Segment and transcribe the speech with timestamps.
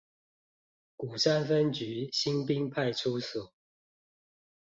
[0.97, 3.53] 鼓山分局新濱派出所